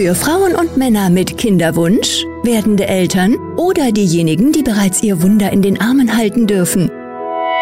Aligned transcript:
Für 0.00 0.14
Frauen 0.14 0.54
und 0.54 0.78
Männer 0.78 1.10
mit 1.10 1.36
Kinderwunsch, 1.36 2.24
werdende 2.42 2.86
Eltern 2.86 3.36
oder 3.58 3.92
diejenigen, 3.92 4.50
die 4.50 4.62
bereits 4.62 5.02
ihr 5.02 5.20
Wunder 5.20 5.52
in 5.52 5.60
den 5.60 5.78
Armen 5.78 6.16
halten 6.16 6.46
dürfen. 6.46 6.90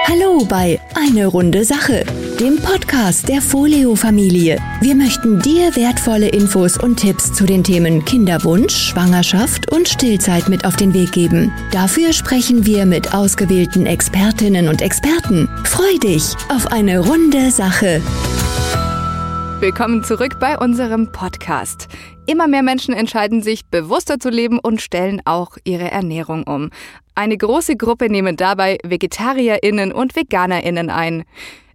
Hallo 0.07 0.45
bei 0.49 0.79
Eine 0.95 1.27
runde 1.27 1.65
Sache, 1.65 2.05
dem 2.39 2.59
Podcast 2.59 3.29
der 3.29 3.43
Folio-Familie. 3.43 4.59
Wir 4.81 4.95
möchten 4.95 5.41
dir 5.41 5.75
wertvolle 5.75 6.29
Infos 6.29 6.79
und 6.79 7.01
Tipps 7.01 7.33
zu 7.33 7.45
den 7.45 7.65
Themen 7.65 8.05
Kinderwunsch, 8.05 8.73
Schwangerschaft 8.73 9.73
und 9.73 9.89
Stillzeit 9.89 10.49
mit 10.49 10.65
auf 10.65 10.77
den 10.77 10.95
Weg 10.95 11.11
geben. 11.11 11.51
Dafür 11.73 12.13
sprechen 12.13 12.65
wir 12.65 12.87
mit 12.87 13.15
ausgewählten 13.15 13.85
Expertinnen 13.85 14.69
und 14.69 14.81
Experten. 14.81 15.49
Freu 15.65 15.99
dich 16.01 16.37
auf 16.51 16.69
eine 16.69 17.01
runde 17.01 17.51
Sache. 17.51 18.01
Willkommen 19.61 20.05
zurück 20.05 20.39
bei 20.39 20.57
unserem 20.57 21.11
Podcast. 21.11 21.89
Immer 22.27 22.47
mehr 22.47 22.63
Menschen 22.63 22.95
entscheiden 22.95 23.43
sich, 23.43 23.67
bewusster 23.67 24.21
zu 24.21 24.31
leben 24.31 24.61
und 24.61 24.81
stellen 24.81 25.21
auch 25.25 25.57
ihre 25.65 25.91
Ernährung 25.91 26.45
um. 26.45 26.71
Eine 27.17 27.37
große 27.37 27.75
Gruppe 27.75 28.09
nehmen 28.09 28.37
dabei 28.37 28.79
VegetarierInnen 28.85 29.91
und 29.91 30.15
VeganerInnen 30.15 30.91
ein. 30.91 31.25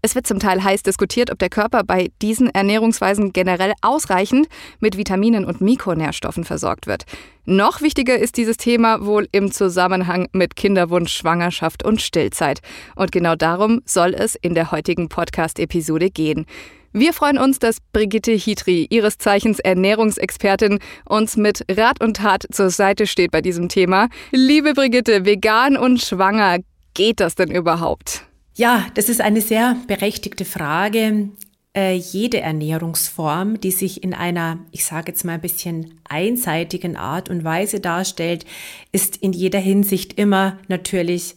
Es 0.06 0.16
wird 0.16 0.28
zum 0.28 0.38
Teil 0.38 0.62
heiß 0.62 0.84
diskutiert, 0.84 1.32
ob 1.32 1.40
der 1.40 1.48
Körper 1.48 1.86
bei 1.86 2.12
diesen 2.22 2.50
Ernährungsweisen 2.50 3.32
generell 3.32 3.72
ausreichend 3.82 4.50
mit 4.82 4.98
Vitaminen 4.98 5.46
und 5.46 5.62
Mikronährstoffen 5.62 6.44
versorgt 6.44 6.88
wird. 6.88 7.06
Noch 7.46 7.82
wichtiger 7.82 8.20
ist 8.20 8.36
dieses 8.36 8.58
Thema 8.58 9.06
wohl 9.06 9.30
im 9.32 9.54
Zusammenhang 9.54 10.28
mit 10.34 10.58
Kinderwunsch, 10.58 11.14
Schwangerschaft 11.14 11.86
und 11.86 12.02
Stillzeit. 12.02 12.60
Und 12.98 13.14
genau 13.14 13.38
darum 13.38 13.80
soll 13.86 14.14
es 14.14 14.36
in 14.36 14.56
der 14.56 14.72
heutigen 14.72 15.08
Podcast-Episode 15.08 16.10
gehen. 16.10 16.48
Wir 16.92 17.14
freuen 17.14 17.38
uns, 17.38 17.60
dass 17.60 17.78
Brigitte 17.94 18.34
Hitri, 18.34 18.88
ihres 18.90 19.18
Zeichens 19.20 19.60
Ernährungsexpertin, 19.60 20.80
uns 21.06 21.38
mit 21.38 21.64
Rat 21.72 22.04
und 22.04 22.18
Tat 22.18 22.46
zur 22.52 22.72
Seite 22.72 23.08
steht 23.08 23.32
bei 23.32 23.42
diesem 23.42 23.70
Thema. 23.70 24.10
Liebe 24.32 24.74
Brigitte, 24.74 25.24
vegan 25.24 25.78
und 25.78 26.02
schwanger, 26.02 26.58
geht 26.94 27.22
das 27.22 27.36
denn 27.36 27.52
überhaupt? 27.52 28.26
Ja, 28.56 28.86
das 28.94 29.10
ist 29.10 29.22
eine 29.22 29.42
sehr 29.42 29.76
berechtigte 29.88 30.46
Frage. 30.46 31.30
Äh, 31.76 31.96
jede 31.96 32.40
Ernährungsform, 32.40 33.60
die 33.60 33.72
sich 33.72 34.04
in 34.04 34.14
einer, 34.14 34.60
ich 34.72 34.86
sage 34.86 35.12
jetzt 35.12 35.26
mal 35.26 35.34
ein 35.34 35.42
bisschen 35.42 36.00
einseitigen 36.08 36.96
Art 36.96 37.30
und 37.30 37.44
Weise 37.44 37.80
darstellt, 37.80 38.46
ist 38.92 39.18
in 39.18 39.34
jeder 39.34 39.60
Hinsicht 39.60 40.20
immer 40.20 40.60
natürlich 40.68 41.36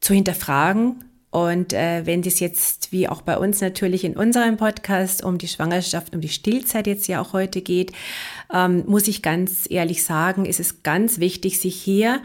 zu 0.00 0.12
hinterfragen 0.12 1.04
und 1.30 1.72
äh, 1.72 2.04
wenn 2.06 2.22
es 2.22 2.40
jetzt, 2.40 2.90
wie 2.90 3.08
auch 3.08 3.22
bei 3.22 3.38
uns 3.38 3.60
natürlich 3.60 4.02
in 4.02 4.16
unserem 4.16 4.56
Podcast, 4.56 5.22
um 5.22 5.38
die 5.38 5.46
Schwangerschaft, 5.46 6.12
um 6.12 6.20
die 6.20 6.28
Stillzeit 6.28 6.88
jetzt 6.88 7.06
ja 7.06 7.20
auch 7.20 7.32
heute 7.32 7.62
geht, 7.62 7.92
ähm, 8.52 8.84
muss 8.86 9.06
ich 9.06 9.22
ganz 9.22 9.66
ehrlich 9.70 10.02
sagen, 10.02 10.44
ist 10.44 10.58
es 10.58 10.82
ganz 10.82 11.20
wichtig, 11.20 11.60
sich 11.60 11.76
hier 11.76 12.20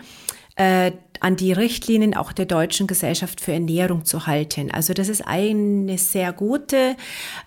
äh, 0.55 0.91
an 1.25 1.35
die 1.35 1.53
Richtlinien 1.53 2.15
auch 2.15 2.31
der 2.31 2.45
Deutschen 2.45 2.85
Gesellschaft 2.85 3.41
für 3.41 3.53
Ernährung 3.53 4.05
zu 4.05 4.27
halten. 4.27 4.69
Also 4.69 4.93
das 4.93 5.09
ist 5.09 5.25
eine 5.25 5.97
sehr 5.97 6.31
gute 6.31 6.95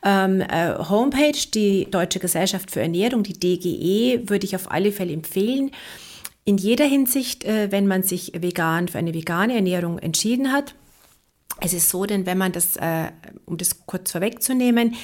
ähm, 0.04 0.40
äh, 0.40 0.74
Homepage, 0.76 1.38
die 1.54 1.88
Deutsche 1.88 2.18
Gesellschaft 2.18 2.72
für 2.72 2.80
Ernährung, 2.80 3.22
die 3.22 3.34
DGE, 3.34 4.28
würde 4.28 4.46
ich 4.46 4.56
auf 4.56 4.72
alle 4.72 4.90
Fälle 4.90 5.12
empfehlen. 5.12 5.70
In 6.44 6.56
jeder 6.56 6.86
Hinsicht, 6.86 7.44
äh, 7.44 7.70
wenn 7.70 7.86
man 7.86 8.02
sich 8.02 8.32
vegan 8.36 8.88
für 8.88 8.98
eine 8.98 9.14
vegane 9.14 9.54
Ernährung 9.54 10.00
entschieden 10.00 10.52
hat, 10.52 10.74
es 11.60 11.72
ist 11.72 11.88
so, 11.88 12.06
denn 12.06 12.24
wenn 12.26 12.38
man 12.38 12.52
das, 12.52 12.76
äh, 12.76 13.10
um 13.44 13.56
das 13.56 13.84
kurz 13.86 14.12
vorwegzunehmen, 14.12 14.94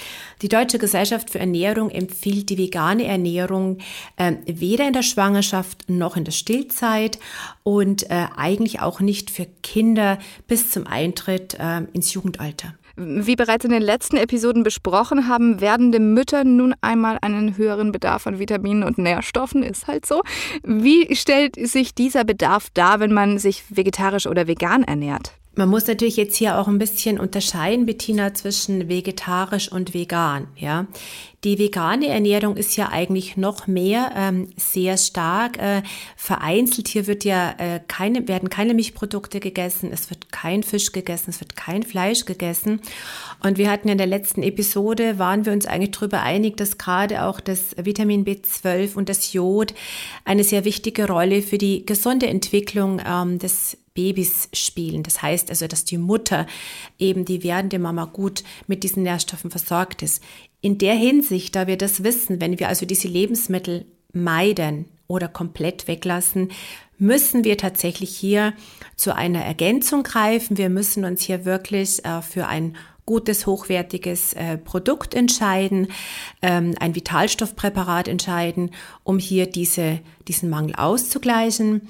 die 0.42 0.48
Deutsche 0.48 0.78
Gesellschaft 0.78 1.30
für 1.30 1.40
Ernährung 1.40 1.90
empfiehlt 1.90 2.48
die 2.48 2.58
vegane 2.58 3.04
Ernährung 3.04 3.78
äh, 4.16 4.34
weder 4.46 4.86
in 4.86 4.92
der 4.92 5.02
Schwangerschaft 5.02 5.88
noch 5.88 6.16
in 6.16 6.24
der 6.24 6.32
Stillzeit 6.32 7.18
und 7.64 8.08
äh, 8.10 8.26
eigentlich 8.36 8.80
auch 8.80 9.00
nicht 9.00 9.30
für 9.30 9.46
Kinder 9.62 10.18
bis 10.46 10.70
zum 10.70 10.86
Eintritt 10.86 11.54
äh, 11.58 11.82
ins 11.92 12.14
Jugendalter. 12.14 12.74
Wie 12.96 13.34
bereits 13.34 13.64
in 13.64 13.72
den 13.72 13.82
letzten 13.82 14.16
Episoden 14.16 14.62
besprochen 14.62 15.26
haben, 15.26 15.60
werdende 15.60 15.98
Mütter 15.98 16.44
nun 16.44 16.76
einmal 16.80 17.18
einen 17.22 17.56
höheren 17.56 17.90
Bedarf 17.90 18.28
an 18.28 18.38
Vitaminen 18.38 18.84
und 18.84 18.98
Nährstoffen, 18.98 19.64
ist 19.64 19.88
halt 19.88 20.06
so. 20.06 20.22
Wie 20.62 21.16
stellt 21.16 21.56
sich 21.56 21.96
dieser 21.96 22.22
Bedarf 22.22 22.68
dar, 22.72 23.00
wenn 23.00 23.12
man 23.12 23.38
sich 23.38 23.64
vegetarisch 23.70 24.28
oder 24.28 24.46
vegan 24.46 24.84
ernährt? 24.84 25.32
Man 25.56 25.68
muss 25.68 25.86
natürlich 25.86 26.16
jetzt 26.16 26.36
hier 26.36 26.58
auch 26.58 26.66
ein 26.66 26.78
bisschen 26.78 27.20
unterscheiden, 27.20 27.86
Bettina, 27.86 28.34
zwischen 28.34 28.88
vegetarisch 28.88 29.70
und 29.70 29.94
vegan. 29.94 30.48
Ja, 30.56 30.86
die 31.44 31.58
vegane 31.58 32.08
Ernährung 32.08 32.56
ist 32.56 32.76
ja 32.76 32.88
eigentlich 32.88 33.36
noch 33.36 33.66
mehr 33.66 34.12
ähm, 34.16 34.48
sehr 34.56 34.96
stark 34.96 35.58
äh, 35.58 35.82
vereinzelt. 36.16 36.88
Hier 36.88 37.06
wird 37.06 37.24
ja 37.24 37.54
äh, 37.58 37.80
keine, 37.86 38.26
werden 38.26 38.48
keine 38.48 38.74
Milchprodukte 38.74 39.40
gegessen, 39.40 39.90
es 39.92 40.10
wird 40.10 40.32
kein 40.32 40.62
Fisch 40.62 40.90
gegessen, 40.90 41.30
es 41.30 41.40
wird 41.40 41.54
kein 41.54 41.82
Fleisch 41.82 42.24
gegessen. 42.24 42.80
Und 43.42 43.58
wir 43.58 43.70
hatten 43.70 43.88
in 43.88 43.98
der 43.98 44.06
letzten 44.06 44.42
Episode, 44.42 45.18
waren 45.18 45.44
wir 45.44 45.52
uns 45.52 45.66
eigentlich 45.66 45.92
darüber 45.92 46.22
einig, 46.22 46.56
dass 46.56 46.78
gerade 46.78 47.24
auch 47.24 47.40
das 47.40 47.76
Vitamin 47.76 48.24
B12 48.24 48.96
und 48.96 49.08
das 49.08 49.32
Jod 49.32 49.74
eine 50.24 50.42
sehr 50.42 50.64
wichtige 50.64 51.06
Rolle 51.06 51.42
für 51.42 51.58
die 51.58 51.86
gesunde 51.86 52.26
Entwicklung 52.26 53.00
ähm, 53.06 53.38
des 53.38 53.76
Babys 53.94 54.48
spielen. 54.52 55.02
Das 55.02 55.22
heißt 55.22 55.50
also, 55.50 55.66
dass 55.66 55.84
die 55.84 55.98
Mutter 55.98 56.46
eben 56.98 57.24
die 57.24 57.44
werdende 57.44 57.78
Mama 57.78 58.04
gut 58.06 58.42
mit 58.66 58.82
diesen 58.82 59.04
Nährstoffen 59.04 59.50
versorgt 59.50 60.02
ist. 60.02 60.22
In 60.60 60.78
der 60.78 60.94
Hinsicht, 60.94 61.54
da 61.54 61.66
wir 61.66 61.78
das 61.78 62.02
wissen, 62.02 62.40
wenn 62.40 62.58
wir 62.58 62.68
also 62.68 62.86
diese 62.86 63.08
Lebensmittel 63.08 63.86
meiden 64.12 64.86
oder 65.06 65.28
komplett 65.28 65.86
weglassen, 65.86 66.50
müssen 66.98 67.44
wir 67.44 67.58
tatsächlich 67.58 68.16
hier 68.16 68.54
zu 68.96 69.14
einer 69.14 69.44
Ergänzung 69.44 70.02
greifen. 70.02 70.56
Wir 70.56 70.70
müssen 70.70 71.04
uns 71.04 71.22
hier 71.22 71.44
wirklich 71.44 72.04
äh, 72.04 72.22
für 72.22 72.46
ein 72.46 72.76
gutes, 73.06 73.46
hochwertiges 73.46 74.32
äh, 74.32 74.56
Produkt 74.56 75.14
entscheiden, 75.14 75.88
ähm, 76.42 76.74
ein 76.80 76.94
Vitalstoffpräparat 76.94 78.08
entscheiden, 78.08 78.70
um 79.02 79.18
hier 79.18 79.46
diese, 79.46 80.00
diesen 80.26 80.48
Mangel 80.48 80.74
auszugleichen. 80.74 81.88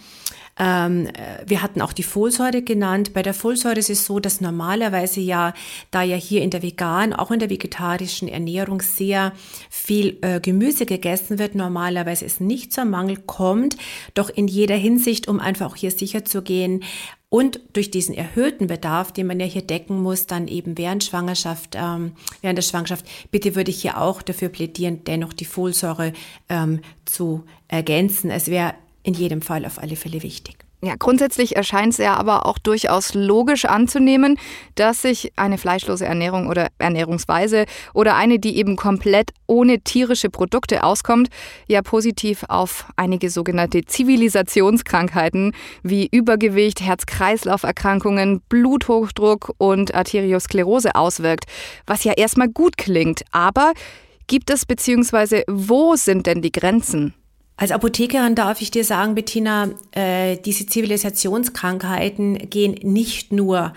Ähm, 0.57 1.07
äh, 1.07 1.45
wir 1.47 1.63
hatten 1.63 1.81
auch 1.81 1.93
die 1.93 2.05
Folsäure 2.05 2.63
genannt. 2.63 3.13
Bei 3.13 3.23
der 3.23 3.35
Folsäure 3.35 3.79
ist 3.79 3.91
es 3.91 4.07
so, 4.07 4.21
dass 4.21 4.41
normalerweise 4.41 5.21
ja, 5.21 5.53
da 5.91 6.03
ja 6.03 6.17
hier 6.17 6.43
in 6.43 6.51
der 6.51 6.63
veganen, 6.63 7.13
auch 7.13 7.31
in 7.31 7.41
der 7.41 7.51
vegetarischen 7.51 8.29
Ernährung 8.29 8.81
sehr 8.81 9.33
viel 9.69 10.19
äh, 10.21 10.41
Gemüse 10.41 10.87
gegessen 10.87 11.39
wird, 11.39 11.57
normalerweise 11.57 12.25
es 12.25 12.39
nicht 12.39 12.73
zum 12.73 12.91
Mangel 12.91 13.17
kommt, 13.17 13.77
doch 14.15 14.31
in 14.31 14.47
jeder 14.47 14.77
Hinsicht, 14.77 15.27
um 15.27 15.41
einfach 15.41 15.67
auch 15.67 15.77
hier 15.77 15.91
sicher 15.91 16.25
zu 16.25 16.43
gehen, 16.43 16.85
und 17.29 17.61
durch 17.73 17.91
diesen 17.91 18.15
erhöhten 18.15 18.69
Bedarf, 18.69 19.11
den 19.13 19.27
man 19.27 19.41
ja 19.41 19.47
hier 19.47 19.63
decken 19.63 20.01
muss, 20.01 20.27
dann 20.27 20.47
eben 20.47 20.79
während 20.79 21.03
Schwangerschaft, 21.03 21.75
ähm, 21.77 22.13
während 22.43 22.59
der 22.59 22.63
Schwangerschaft, 22.63 23.07
bitte 23.31 23.57
würde 23.57 23.71
ich 23.71 23.83
hier 23.83 24.01
auch 24.01 24.23
dafür 24.23 24.49
plädieren, 24.49 25.03
dennoch 25.05 25.33
die 25.33 25.45
Folsäure 25.45 26.13
ähm, 26.49 26.81
zu 27.05 27.45
ergänzen. 27.67 28.31
Es 28.31 28.49
wäre 28.49 28.75
in 29.03 29.15
jedem 29.15 29.43
Fall 29.43 29.67
auf 29.67 29.79
alle 29.79 29.97
Fälle 29.97 30.23
wichtig. 30.23 30.64
Ja, 30.85 30.97
grundsätzlich 30.99 31.57
erscheint 31.57 31.95
es 31.95 31.99
ja 31.99 32.15
aber 32.15 32.45
auch 32.45 32.59
durchaus 32.59 33.15
logisch 33.15 33.65
anzunehmen, 33.65 34.39
dass 34.75 35.01
sich 35.01 35.33
eine 35.35 35.57
fleischlose 35.57 36.05
Ernährung 36.05 36.47
oder 36.47 36.69
Ernährungsweise 36.77 37.65
oder 37.95 38.17
eine, 38.17 38.39
die 38.39 38.59
eben 38.59 38.77
komplett 38.77 39.31
ohne 39.47 39.81
tierische 39.81 40.29
Produkte 40.29 40.85
auskommt, 40.85 41.29
ja 41.69 41.81
positiv 41.81 42.45
auf 42.51 42.85
einige 42.97 43.31
sogenannte 43.31 43.87
Zivilisationskrankheiten 43.87 45.53
wie 45.83 46.07
Übergewicht, 46.07 46.83
Herz-Kreislauf-Erkrankungen, 46.83 48.43
Bluthochdruck 48.51 49.55
und 49.57 49.95
Arteriosklerose 49.95 50.97
auswirkt, 50.97 51.47
was 51.87 52.05
ja 52.05 52.13
erstmal 52.13 52.49
gut 52.49 52.77
klingt. 52.77 53.23
Aber 53.31 53.73
gibt 54.27 54.51
es 54.51 54.67
bzw. 54.67 55.45
wo 55.49 55.97
sind 55.97 56.27
denn 56.27 56.43
die 56.43 56.53
Grenzen? 56.53 57.15
Als 57.57 57.71
Apothekerin 57.71 58.35
darf 58.35 58.61
ich 58.61 58.71
dir 58.73 58.85
sagen, 58.85 59.15
Bettina, 59.15 59.69
äh, 59.93 60.37
diese 60.39 60.67
Zivilisationskrankheiten 60.67 62.51
gehen 62.51 62.75
nicht 62.83 63.33
nur 63.33 63.75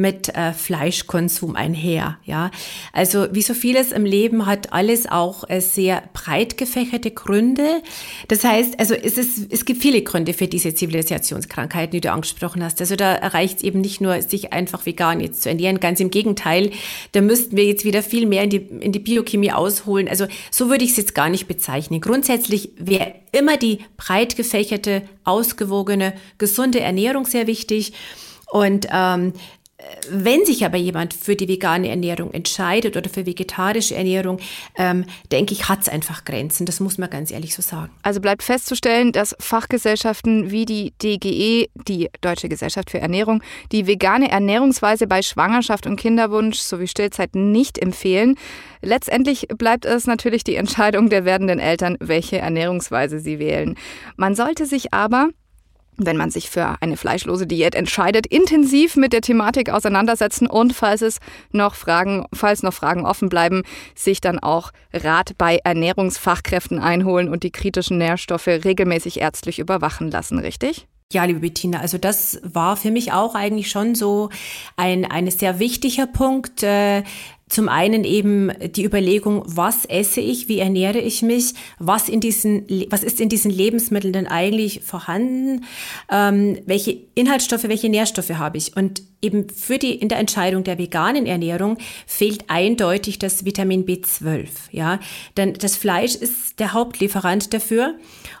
mit 0.00 0.34
äh, 0.34 0.52
Fleischkonsum 0.52 1.56
einher. 1.56 2.18
Ja, 2.24 2.50
also 2.92 3.26
wie 3.32 3.42
so 3.42 3.54
vieles 3.54 3.92
im 3.92 4.04
Leben 4.04 4.46
hat 4.46 4.72
alles 4.72 5.06
auch 5.06 5.48
äh, 5.48 5.60
sehr 5.60 6.02
breit 6.14 6.56
gefächerte 6.56 7.10
Gründe. 7.10 7.82
Das 8.28 8.42
heißt, 8.42 8.80
also 8.80 8.94
es, 8.94 9.18
ist, 9.18 9.52
es 9.52 9.64
gibt 9.64 9.82
viele 9.82 10.02
Gründe 10.02 10.32
für 10.32 10.48
diese 10.48 10.74
Zivilisationskrankheiten, 10.74 11.92
die 11.92 12.00
du 12.00 12.10
angesprochen 12.10 12.64
hast. 12.64 12.80
Also 12.80 12.96
da 12.96 13.14
reicht 13.14 13.58
es 13.58 13.62
eben 13.62 13.80
nicht 13.80 14.00
nur, 14.00 14.22
sich 14.22 14.52
einfach 14.52 14.86
vegan 14.86 15.20
jetzt 15.20 15.42
zu 15.42 15.50
ernähren. 15.50 15.80
Ganz 15.80 16.00
im 16.00 16.10
Gegenteil, 16.10 16.70
da 17.12 17.20
müssten 17.20 17.56
wir 17.56 17.64
jetzt 17.64 17.84
wieder 17.84 18.02
viel 18.02 18.26
mehr 18.26 18.42
in 18.44 18.50
die, 18.50 18.56
in 18.56 18.92
die 18.92 18.98
Biochemie 18.98 19.52
ausholen. 19.52 20.08
Also 20.08 20.26
so 20.50 20.70
würde 20.70 20.84
ich 20.84 20.92
es 20.92 20.96
jetzt 20.96 21.14
gar 21.14 21.28
nicht 21.28 21.46
bezeichnen. 21.46 22.00
Grundsätzlich 22.00 22.70
wäre 22.78 23.14
immer 23.32 23.58
die 23.58 23.80
breit 23.98 24.36
gefächerte, 24.36 25.02
ausgewogene, 25.24 26.14
gesunde 26.38 26.80
Ernährung 26.80 27.26
sehr 27.26 27.46
wichtig. 27.46 27.92
Und 28.50 28.88
ähm, 28.92 29.32
wenn 30.10 30.44
sich 30.44 30.64
aber 30.64 30.76
jemand 30.76 31.14
für 31.14 31.36
die 31.36 31.48
vegane 31.48 31.88
Ernährung 31.88 32.32
entscheidet 32.32 32.96
oder 32.96 33.08
für 33.08 33.26
vegetarische 33.26 33.94
Ernährung, 33.94 34.38
ähm, 34.76 35.04
denke 35.30 35.52
ich, 35.52 35.68
hat 35.68 35.82
es 35.82 35.88
einfach 35.88 36.24
Grenzen. 36.24 36.66
Das 36.66 36.80
muss 36.80 36.98
man 36.98 37.10
ganz 37.10 37.30
ehrlich 37.30 37.54
so 37.54 37.62
sagen. 37.62 37.90
Also 38.02 38.20
bleibt 38.20 38.42
festzustellen, 38.42 39.12
dass 39.12 39.36
Fachgesellschaften 39.38 40.50
wie 40.50 40.64
die 40.64 40.92
DGE, 41.02 41.68
die 41.86 42.08
Deutsche 42.20 42.48
Gesellschaft 42.48 42.90
für 42.90 43.00
Ernährung, 43.00 43.42
die 43.72 43.86
vegane 43.86 44.30
Ernährungsweise 44.30 45.06
bei 45.06 45.22
Schwangerschaft 45.22 45.86
und 45.86 45.96
Kinderwunsch 45.96 46.58
sowie 46.58 46.88
Stillzeit 46.88 47.34
nicht 47.34 47.78
empfehlen. 47.78 48.36
Letztendlich 48.82 49.48
bleibt 49.48 49.84
es 49.84 50.06
natürlich 50.06 50.44
die 50.44 50.54
Entscheidung 50.54 51.10
der 51.10 51.24
werdenden 51.24 51.58
Eltern, 51.58 51.96
welche 52.00 52.38
Ernährungsweise 52.38 53.18
sie 53.18 53.38
wählen. 53.38 53.76
Man 54.16 54.34
sollte 54.34 54.66
sich 54.66 54.92
aber 54.94 55.28
wenn 56.06 56.16
man 56.16 56.30
sich 56.30 56.50
für 56.50 56.76
eine 56.80 56.96
fleischlose 56.96 57.46
Diät 57.46 57.74
entscheidet, 57.74 58.26
intensiv 58.26 58.96
mit 58.96 59.12
der 59.12 59.20
Thematik 59.20 59.70
auseinandersetzen 59.70 60.46
und 60.46 60.72
falls 60.72 61.02
es 61.02 61.18
noch 61.52 61.74
Fragen, 61.74 62.26
falls 62.32 62.62
noch 62.62 62.74
Fragen 62.74 63.04
offen 63.04 63.28
bleiben, 63.28 63.62
sich 63.94 64.20
dann 64.20 64.38
auch 64.38 64.70
Rat 64.92 65.32
bei 65.38 65.60
Ernährungsfachkräften 65.62 66.78
einholen 66.78 67.28
und 67.28 67.42
die 67.42 67.50
kritischen 67.50 67.98
Nährstoffe 67.98 68.46
regelmäßig 68.46 69.20
ärztlich 69.20 69.58
überwachen 69.58 70.10
lassen, 70.10 70.38
richtig? 70.38 70.86
Ja, 71.12 71.24
liebe 71.24 71.40
Bettina, 71.40 71.80
also 71.80 71.98
das 71.98 72.40
war 72.44 72.76
für 72.76 72.92
mich 72.92 73.12
auch 73.12 73.34
eigentlich 73.34 73.68
schon 73.68 73.96
so 73.96 74.30
ein, 74.76 75.04
ein 75.04 75.28
sehr 75.28 75.58
wichtiger 75.58 76.06
Punkt. 76.06 76.62
Äh, 76.62 77.02
zum 77.50 77.68
einen 77.68 78.04
eben 78.04 78.50
die 78.74 78.84
Überlegung, 78.84 79.42
was 79.44 79.84
esse 79.84 80.20
ich, 80.20 80.48
wie 80.48 80.60
ernähre 80.60 81.00
ich 81.00 81.20
mich, 81.20 81.54
was, 81.78 82.08
in 82.08 82.20
diesen, 82.20 82.64
was 82.90 83.02
ist 83.02 83.20
in 83.20 83.28
diesen 83.28 83.50
Lebensmitteln 83.50 84.12
denn 84.12 84.28
eigentlich 84.28 84.80
vorhanden, 84.84 85.64
ähm, 86.10 86.58
welche 86.64 86.96
Inhaltsstoffe, 87.16 87.64
welche 87.64 87.88
Nährstoffe 87.88 88.30
habe 88.30 88.56
ich. 88.56 88.76
Und 88.76 89.02
eben 89.20 89.48
für 89.50 89.78
die, 89.78 89.94
in 89.94 90.08
der 90.08 90.18
Entscheidung 90.18 90.62
der 90.62 90.78
veganen 90.78 91.26
Ernährung 91.26 91.76
fehlt 92.06 92.44
eindeutig 92.48 93.18
das 93.18 93.44
Vitamin 93.44 93.84
B12, 93.84 94.48
ja. 94.70 95.00
Denn 95.36 95.54
das 95.54 95.76
Fleisch 95.76 96.14
ist 96.14 96.60
der 96.60 96.72
Hauptlieferant 96.72 97.52
dafür. 97.52 97.96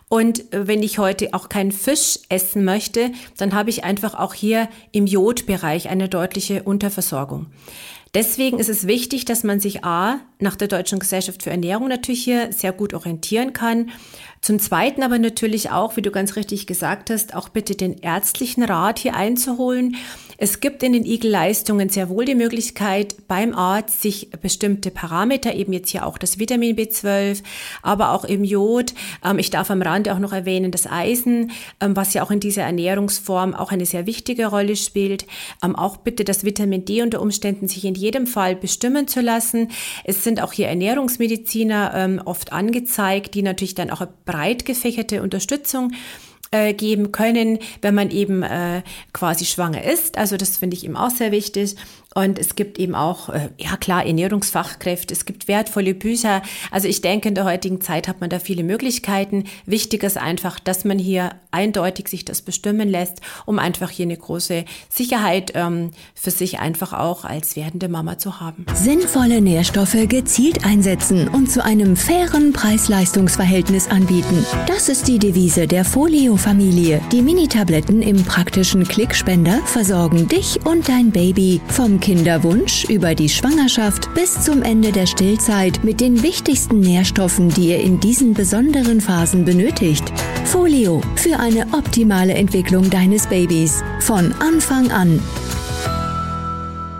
Und 0.08 0.44
wenn 0.52 0.82
ich 0.84 0.98
heute 0.98 1.34
auch 1.34 1.48
keinen 1.48 1.72
Fisch 1.72 2.20
essen 2.28 2.64
möchte, 2.64 3.10
dann 3.36 3.54
habe 3.54 3.70
ich 3.70 3.82
einfach 3.82 4.14
auch 4.14 4.34
hier 4.34 4.68
im 4.92 5.06
Jodbereich 5.06 5.88
eine 5.88 6.08
deutliche 6.08 6.62
Unterversorgung. 6.62 7.46
Deswegen 8.12 8.58
ist 8.58 8.68
es 8.68 8.88
wichtig, 8.88 9.24
dass 9.24 9.44
man 9.44 9.60
sich 9.60 9.84
A 9.84 10.18
nach 10.40 10.56
der 10.56 10.66
Deutschen 10.66 10.98
Gesellschaft 10.98 11.44
für 11.44 11.50
Ernährung 11.50 11.88
natürlich 11.88 12.24
hier 12.24 12.52
sehr 12.52 12.72
gut 12.72 12.92
orientieren 12.92 13.52
kann 13.52 13.90
zum 14.40 14.58
Zweiten 14.58 15.02
aber 15.02 15.18
natürlich 15.18 15.70
auch, 15.70 15.96
wie 15.96 16.02
du 16.02 16.10
ganz 16.10 16.36
richtig 16.36 16.66
gesagt 16.66 17.10
hast, 17.10 17.34
auch 17.34 17.50
bitte 17.50 17.74
den 17.74 17.98
ärztlichen 17.98 18.62
Rat 18.62 18.98
hier 18.98 19.14
einzuholen. 19.14 19.96
Es 20.42 20.60
gibt 20.60 20.82
in 20.82 20.94
den 20.94 21.04
Igel-Leistungen 21.04 21.90
sehr 21.90 22.08
wohl 22.08 22.24
die 22.24 22.34
Möglichkeit, 22.34 23.28
beim 23.28 23.54
Arzt 23.54 24.00
sich 24.00 24.30
bestimmte 24.40 24.90
Parameter, 24.90 25.54
eben 25.54 25.74
jetzt 25.74 25.90
hier 25.90 26.06
auch 26.06 26.16
das 26.16 26.38
Vitamin 26.38 26.76
B12, 26.76 27.42
aber 27.82 28.12
auch 28.12 28.24
im 28.24 28.42
Jod. 28.42 28.94
Ähm, 29.22 29.38
ich 29.38 29.50
darf 29.50 29.70
am 29.70 29.82
Rande 29.82 30.14
auch 30.14 30.18
noch 30.18 30.32
erwähnen, 30.32 30.70
das 30.70 30.86
Eisen, 30.86 31.50
ähm, 31.78 31.94
was 31.94 32.14
ja 32.14 32.22
auch 32.22 32.30
in 32.30 32.40
dieser 32.40 32.62
Ernährungsform 32.62 33.54
auch 33.54 33.70
eine 33.70 33.84
sehr 33.84 34.06
wichtige 34.06 34.46
Rolle 34.46 34.76
spielt. 34.76 35.26
Ähm, 35.62 35.76
auch 35.76 35.98
bitte 35.98 36.24
das 36.24 36.42
Vitamin 36.42 36.86
D 36.86 37.02
unter 37.02 37.20
Umständen 37.20 37.68
sich 37.68 37.84
in 37.84 37.94
jedem 37.94 38.26
Fall 38.26 38.56
bestimmen 38.56 39.08
zu 39.08 39.20
lassen. 39.20 39.68
Es 40.04 40.24
sind 40.24 40.42
auch 40.42 40.54
hier 40.54 40.68
Ernährungsmediziner 40.68 42.22
oft 42.24 42.52
angezeigt, 42.52 43.34
die 43.34 43.42
natürlich 43.42 43.74
dann 43.74 43.90
auch 43.90 44.06
breit 44.24 44.64
gefächerte 44.64 45.22
Unterstützung 45.22 45.92
äh, 46.50 46.74
geben 46.74 47.12
können, 47.12 47.58
wenn 47.82 47.94
man 47.94 48.10
eben 48.10 48.42
äh, 48.42 48.82
quasi 49.12 49.44
schwanger 49.44 49.84
ist. 49.84 50.18
Also 50.18 50.36
das 50.36 50.56
finde 50.56 50.76
ich 50.76 50.84
eben 50.84 50.96
auch 50.96 51.10
sehr 51.10 51.32
wichtig. 51.32 51.76
Und 52.14 52.40
es 52.40 52.56
gibt 52.56 52.80
eben 52.80 52.96
auch, 52.96 53.28
äh, 53.28 53.50
ja 53.56 53.76
klar, 53.76 54.04
Ernährungsfachkräfte, 54.04 55.14
es 55.14 55.26
gibt 55.26 55.46
wertvolle 55.46 55.94
Bücher. 55.94 56.42
Also 56.72 56.88
ich 56.88 57.02
denke, 57.02 57.28
in 57.28 57.36
der 57.36 57.44
heutigen 57.44 57.80
Zeit 57.80 58.08
hat 58.08 58.20
man 58.20 58.28
da 58.28 58.40
viele 58.40 58.64
Möglichkeiten. 58.64 59.44
Wichtig 59.64 60.02
ist 60.02 60.18
einfach, 60.18 60.58
dass 60.58 60.84
man 60.84 60.98
hier 60.98 61.30
eindeutig 61.52 62.08
sich 62.08 62.24
das 62.24 62.42
bestimmen 62.42 62.88
lässt, 62.88 63.20
um 63.46 63.60
einfach 63.60 63.90
hier 63.90 64.06
eine 64.06 64.16
große 64.16 64.64
Sicherheit 64.88 65.52
ähm, 65.54 65.92
für 66.14 66.32
sich 66.32 66.58
einfach 66.58 66.92
auch 66.92 67.24
als 67.24 67.54
werdende 67.54 67.88
Mama 67.88 68.18
zu 68.18 68.40
haben. 68.40 68.66
Sinnvolle 68.74 69.40
Nährstoffe 69.40 70.08
gezielt 70.08 70.64
einsetzen 70.64 71.28
und 71.28 71.48
zu 71.48 71.64
einem 71.64 71.94
fairen 71.94 72.52
Preis-Leistungs-Verhältnis 72.52 73.88
anbieten. 73.88 74.44
Das 74.66 74.88
ist 74.88 75.06
die 75.06 75.20
Devise 75.20 75.68
der 75.68 75.84
Folio-Familie. 75.84 77.00
Die 77.12 77.22
Mini-Tabletten 77.22 78.02
im 78.02 78.24
praktischen 78.24 78.82
Klickspender 78.82 79.60
versorgen 79.64 80.26
dich 80.26 80.58
und 80.66 80.88
dein 80.88 81.12
Baby 81.12 81.60
vom 81.68 81.99
Kinderwunsch 82.00 82.84
über 82.84 83.14
die 83.14 83.28
Schwangerschaft 83.28 84.12
bis 84.14 84.40
zum 84.42 84.62
Ende 84.62 84.90
der 84.90 85.06
Stillzeit 85.06 85.84
mit 85.84 86.00
den 86.00 86.22
wichtigsten 86.22 86.80
Nährstoffen, 86.80 87.50
die 87.50 87.68
ihr 87.68 87.80
in 87.80 88.00
diesen 88.00 88.34
besonderen 88.34 89.00
Phasen 89.00 89.44
benötigt. 89.44 90.12
Folio 90.44 91.00
für 91.16 91.38
eine 91.38 91.66
optimale 91.72 92.34
Entwicklung 92.34 92.90
deines 92.90 93.26
Babys 93.26 93.82
von 94.00 94.32
Anfang 94.40 94.90
an. 94.90 95.20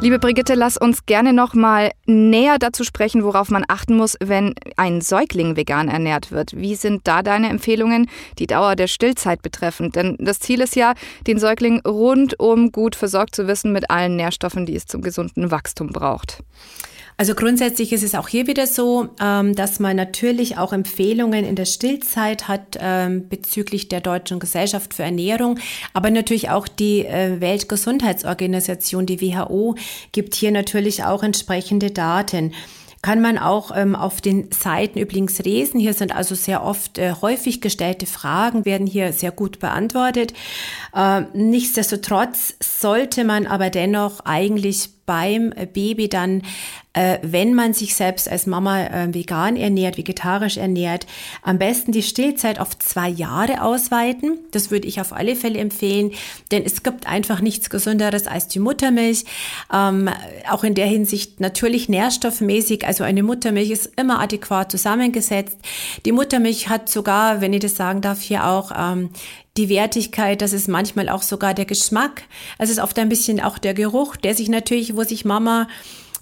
Liebe 0.02 0.18
Brigitte, 0.18 0.54
lass 0.54 0.78
uns 0.78 1.04
gerne 1.04 1.34
noch 1.34 1.52
mal 1.52 1.90
näher 2.06 2.58
dazu 2.58 2.84
sprechen, 2.84 3.22
worauf 3.22 3.50
man 3.50 3.66
achten 3.68 3.98
muss, 3.98 4.16
wenn 4.18 4.54
ein 4.78 5.02
Säugling 5.02 5.56
vegan 5.56 5.88
ernährt 5.88 6.32
wird. 6.32 6.56
Wie 6.56 6.74
sind 6.74 7.06
da 7.06 7.22
deine 7.22 7.50
Empfehlungen, 7.50 8.08
die 8.38 8.46
Dauer 8.46 8.76
der 8.76 8.86
Stillzeit 8.86 9.42
betreffend? 9.42 9.96
Denn 9.96 10.16
das 10.18 10.40
Ziel 10.40 10.62
ist 10.62 10.74
ja, 10.74 10.94
den 11.26 11.38
Säugling 11.38 11.80
rundum 11.86 12.72
gut 12.72 12.96
versorgt 12.96 13.34
zu 13.34 13.46
wissen 13.46 13.72
mit 13.72 13.90
allen 13.90 14.16
Nährstoffen, 14.16 14.64
die 14.64 14.74
es 14.74 14.86
zum 14.86 15.02
gesunden 15.02 15.50
Wachstum 15.50 15.88
braucht. 15.88 16.42
Also 17.20 17.34
grundsätzlich 17.34 17.92
ist 17.92 18.02
es 18.02 18.14
auch 18.14 18.28
hier 18.28 18.46
wieder 18.46 18.66
so, 18.66 19.10
ähm, 19.20 19.54
dass 19.54 19.78
man 19.78 19.94
natürlich 19.94 20.56
auch 20.56 20.72
Empfehlungen 20.72 21.44
in 21.44 21.54
der 21.54 21.66
Stillzeit 21.66 22.48
hat 22.48 22.78
ähm, 22.80 23.28
bezüglich 23.28 23.88
der 23.88 24.00
Deutschen 24.00 24.38
Gesellschaft 24.38 24.94
für 24.94 25.02
Ernährung, 25.02 25.58
aber 25.92 26.10
natürlich 26.10 26.48
auch 26.48 26.66
die 26.66 27.04
äh, 27.04 27.38
Weltgesundheitsorganisation, 27.38 29.04
die 29.04 29.20
WHO, 29.20 29.74
gibt 30.12 30.34
hier 30.34 30.50
natürlich 30.50 31.04
auch 31.04 31.22
entsprechende 31.22 31.90
Daten 31.90 32.54
kann 33.02 33.22
man 33.22 33.38
auch 33.38 33.74
ähm, 33.74 33.96
auf 33.96 34.20
den 34.20 34.50
Seiten 34.52 34.98
übrigens 34.98 35.38
lesen. 35.38 35.80
Hier 35.80 35.94
sind 35.94 36.14
also 36.14 36.34
sehr 36.34 36.62
oft 36.62 36.98
äh, 36.98 37.14
häufig 37.22 37.62
gestellte 37.62 38.04
Fragen, 38.04 38.66
werden 38.66 38.86
hier 38.86 39.14
sehr 39.14 39.30
gut 39.30 39.58
beantwortet. 39.58 40.34
Äh, 40.94 41.22
nichtsdestotrotz 41.32 42.56
sollte 42.60 43.24
man 43.24 43.46
aber 43.46 43.70
dennoch 43.70 44.20
eigentlich 44.26 44.90
beim 45.10 45.52
Baby 45.72 46.08
dann, 46.08 46.42
äh, 46.92 47.18
wenn 47.22 47.52
man 47.52 47.74
sich 47.74 47.96
selbst 47.96 48.30
als 48.30 48.46
Mama 48.46 48.80
äh, 48.80 49.12
vegan 49.12 49.56
ernährt, 49.56 49.98
vegetarisch 49.98 50.56
ernährt, 50.56 51.04
am 51.42 51.58
besten 51.58 51.90
die 51.90 52.04
Stillzeit 52.04 52.60
auf 52.60 52.78
zwei 52.78 53.08
Jahre 53.08 53.64
ausweiten. 53.64 54.38
Das 54.52 54.70
würde 54.70 54.86
ich 54.86 55.00
auf 55.00 55.12
alle 55.12 55.34
Fälle 55.34 55.58
empfehlen, 55.58 56.12
denn 56.52 56.64
es 56.64 56.84
gibt 56.84 57.08
einfach 57.08 57.40
nichts 57.40 57.70
Gesünderes 57.70 58.28
als 58.28 58.46
die 58.46 58.60
Muttermilch. 58.60 59.24
Ähm, 59.74 60.08
auch 60.48 60.62
in 60.62 60.76
der 60.76 60.86
Hinsicht 60.86 61.40
natürlich 61.40 61.88
nährstoffmäßig. 61.88 62.86
Also 62.86 63.02
eine 63.02 63.24
Muttermilch 63.24 63.70
ist 63.70 63.90
immer 63.98 64.20
adäquat 64.20 64.70
zusammengesetzt. 64.70 65.58
Die 66.06 66.12
Muttermilch 66.12 66.68
hat 66.68 66.88
sogar, 66.88 67.40
wenn 67.40 67.52
ich 67.52 67.60
das 67.60 67.74
sagen 67.74 68.00
darf, 68.00 68.20
hier 68.20 68.46
auch 68.46 68.70
ähm, 68.78 69.10
die 69.60 69.68
Wertigkeit, 69.68 70.40
das 70.40 70.54
ist 70.54 70.68
manchmal 70.68 71.10
auch 71.10 71.22
sogar 71.22 71.52
der 71.52 71.66
Geschmack. 71.66 72.22
Es 72.58 72.70
ist 72.70 72.80
oft 72.80 72.98
ein 72.98 73.10
bisschen 73.10 73.40
auch 73.40 73.58
der 73.58 73.74
Geruch, 73.74 74.16
der 74.16 74.34
sich 74.34 74.48
natürlich, 74.48 74.96
wo 74.96 75.04
sich 75.04 75.26
Mama 75.26 75.68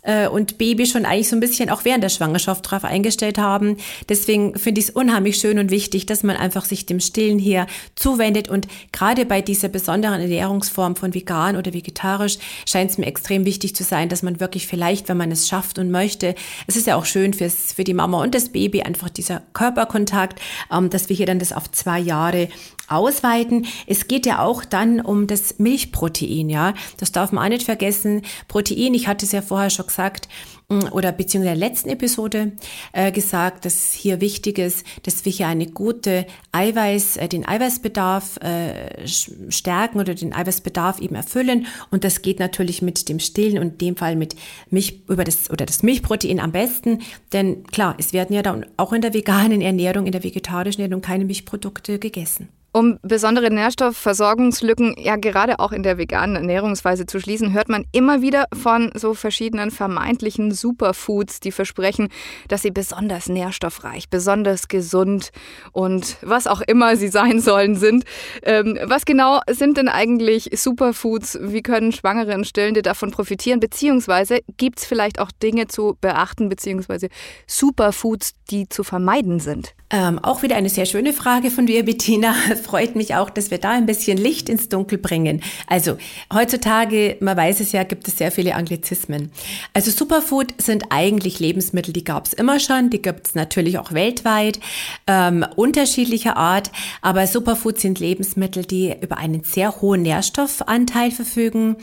äh, 0.03 0.27
und 0.27 0.59
Baby 0.59 0.87
schon 0.87 1.05
eigentlich 1.05 1.29
so 1.29 1.37
ein 1.37 1.41
bisschen 1.41 1.71
auch 1.71 1.85
während 1.85 2.03
der 2.03 2.09
Schwangerschaft 2.09 2.69
drauf 2.69 2.85
eingestellt 2.85 3.39
haben. 3.39 3.77
Deswegen 4.09 4.57
finde 4.59 4.81
ich 4.81 4.89
es 4.89 4.95
unheimlich 4.95 5.37
schön 5.37 5.59
und 5.59 5.71
wichtig, 5.71 6.07
dass 6.07 6.23
man 6.23 6.37
einfach 6.37 6.65
sich 6.65 6.87
dem 6.87 6.99
Stillen 6.99 7.39
hier 7.39 7.67
zuwendet 7.95 8.49
und 8.49 8.67
gerade 8.93 9.27
bei 9.27 9.43
dieser 9.43 9.69
besonderen 9.69 10.21
Ernährungsform 10.21 10.97
von 10.97 11.15
vegan 11.15 11.57
oder 11.57 11.73
vegetarisch 11.75 12.39
scheint 12.67 12.91
es 12.91 12.99
mir 12.99 13.07
extrem 13.07 13.45
wichtig 13.45 13.77
zu 13.77 13.85
sein, 13.85 14.09
dass 14.09 14.23
man 14.23 14.41
wirklich 14.41 14.67
vielleicht, 14.67 15.09
wenn 15.09 15.17
man 15.17 15.31
es 15.31 15.47
schafft 15.47 15.79
und 15.79 15.91
möchte, 15.91 16.35
es 16.67 16.77
ist 16.77 16.87
ja 16.87 16.97
auch 16.97 17.05
schön 17.05 17.35
fürs, 17.35 17.73
für 17.75 17.85
die 17.85 17.95
Mama 17.95 18.23
und 18.23 18.35
das 18.35 18.49
Baby 18.49 18.83
einfach 18.83 19.11
dieser 19.11 19.43
Körperkontakt, 19.53 20.41
ähm, 20.73 20.91
dass 20.91 21.09
wir 21.09 21.17
hier 21.17 21.27
dann 21.27 21.39
das 21.39 21.53
auf 21.53 21.71
zwei 21.71 21.99
Jahre 22.01 22.49
ausweiten. 22.89 23.67
Es 23.87 24.09
geht 24.09 24.27
ja 24.27 24.43
auch 24.43 24.65
dann 24.65 25.01
um 25.01 25.27
das 25.27 25.59
Milchprotein, 25.59 26.49
ja. 26.49 26.75
Das 26.97 27.13
darf 27.13 27.33
man 27.33 27.45
auch 27.45 27.49
nicht 27.49 27.65
vergessen. 27.65 28.23
Protein, 28.49 28.95
ich 28.95 29.09
hatte 29.09 29.27
es 29.27 29.33
ja 29.33 29.43
vorher 29.43 29.71
schon 29.71 29.87
gesagt, 29.87 30.29
mm, 30.69 30.93
oder 30.93 31.13
beziehungsweise 31.13 31.55
in 31.55 31.61
der 31.61 31.69
letzten 31.69 31.89
Episode 31.91 32.53
äh, 32.93 33.13
gesagt, 33.13 33.65
dass 33.65 33.93
hier 33.93 34.21
wichtig 34.21 34.59
ist, 34.59 34.87
dass 35.03 35.25
wir 35.25 35.33
hier 35.33 35.49
eine 35.49 35.67
gute 35.67 36.27
Eiweiß, 36.53 37.19
äh, 37.19 37.29
den 37.29 37.47
Eiweißbedarf 37.47 38.39
äh, 38.39 39.07
stärken 39.07 40.01
oder 40.01 40.15
den 40.15 40.33
Eiweißbedarf 40.33 41.01
eben 41.01 41.15
erfüllen. 41.15 41.67
Und 41.91 42.05
das 42.05 42.23
geht 42.23 42.39
natürlich 42.39 42.83
mit 42.83 43.09
dem 43.09 43.21
Stillen 43.21 43.59
und 43.59 43.73
in 43.73 43.79
dem 43.79 43.97
Fall 43.97 44.17
mit 44.17 44.35
Milch 44.71 45.03
über 45.09 45.25
das 45.25 45.51
oder 45.51 45.67
das 45.67 45.83
Milchprotein 45.83 46.41
am 46.41 46.53
besten. 46.53 47.03
Denn 47.33 47.65
klar, 47.65 47.95
es 47.99 48.13
werden 48.13 48.35
ja 48.35 48.43
dann 48.43 48.67
auch 48.77 48.93
in 48.93 49.03
der 49.03 49.15
veganen 49.15 49.61
Ernährung, 49.61 50.07
in 50.07 50.13
der 50.13 50.25
vegetarischen 50.25 50.83
Ernährung 50.83 51.03
keine 51.03 51.25
Milchprodukte 51.25 51.99
gegessen. 51.99 52.49
Um 52.71 52.99
besondere 53.03 53.51
Nährstoffversorgungslücken 53.51 54.95
ja 54.99 55.17
gerade 55.17 55.59
auch 55.59 55.73
in 55.73 55.83
der 55.83 55.97
veganen 55.97 56.37
Ernährungsweise 56.37 57.07
zu 57.07 57.19
schließen, 57.19 57.55
hört 57.55 57.71
man 57.71 57.87
immer 57.93 58.21
wieder 58.21 58.45
von 58.53 58.93
so 58.95 59.15
verschiedenen 59.15 59.71
vermeintlichen 59.71 60.53
Superfoods, 60.53 61.41
die 61.41 61.51
versprechen, 61.51 62.09
dass 62.49 62.61
sie 62.61 62.71
besonders 62.71 63.31
nährstoffreich, 63.31 64.11
besonders 64.11 64.69
gesund 64.69 65.31
und 65.73 66.19
was 66.21 66.47
auch 66.47 66.61
immer 66.61 66.97
sie 66.97 67.09
sein 67.09 67.41
sollen 67.41 67.75
sind. 67.75 68.05
Ähm, 68.43 68.79
was 68.85 69.07
genau 69.07 69.41
sind 69.51 69.79
denn 69.79 69.89
eigentlich 69.89 70.51
Superfoods? 70.53 71.39
Wie 71.41 71.63
können 71.63 71.93
Schwangere 71.93 72.35
und 72.35 72.47
Stillende 72.47 72.83
davon 72.83 73.11
profitieren? 73.11 73.61
Beziehungsweise 73.61 74.41
gibt 74.59 74.81
es 74.81 74.85
vielleicht 74.85 75.21
auch 75.21 75.31
Dinge 75.43 75.69
zu 75.69 75.97
beachten, 76.03 76.51
beziehungsweise 76.51 77.09
Superfoods, 77.47 78.35
die 78.51 78.69
zu 78.69 78.85
vermeiden 78.85 79.41
sind? 79.41 79.75
Ähm, 79.91 80.19
auch 80.19 80.43
wieder 80.43 80.57
eine 80.57 80.69
sehr 80.69 80.85
schöne 80.85 81.15
Frage 81.15 81.51
von 81.51 81.65
dir, 81.65 81.83
Bettina. 81.83 82.35
Freut 82.59 82.97
mich 82.97 83.15
auch, 83.15 83.31
dass 83.31 83.51
wir 83.51 83.59
da 83.59 83.71
ein 83.71 83.87
bisschen 83.87 84.19
Licht 84.19 84.49
ins 84.49 84.69
Dunkel 84.69 84.99
bringen. 84.99 85.43
Also 85.67 85.97
heutzutage, 86.33 87.17
man 87.21 87.37
weiß 87.37 87.61
es 87.61 87.73
ja, 87.73 87.85
gibt 87.85 88.09
es 88.09 88.19
sehr 88.19 88.31
viele 88.31 88.55
Anglizismen. 88.55 89.31
Also 89.73 89.91
Superfood 89.91 90.55
sind 90.61 90.85
eigentlich 90.91 91.41
Lebensmittel, 91.41 91.93
die 91.93 92.05
gab 92.05 92.27
es 92.27 92.33
immer 92.33 92.61
schon, 92.61 92.91
die 92.91 93.03
gibt 93.03 93.29
es 93.29 93.35
natürlich 93.35 93.79
auch 93.79 93.93
weltweit, 93.93 94.61
ähm, 95.07 95.45
unterschiedlicher 95.57 96.37
Art. 96.37 96.71
Aber 97.03 97.27
Superfood 97.27 97.79
sind 97.79 98.01
Lebensmittel, 98.01 98.65
die 98.65 98.95
über 99.01 99.19
einen 99.19 99.45
sehr 99.45 99.81
hohen 99.81 100.03
Nährstoffanteil 100.03 101.11
verfügen 101.11 101.77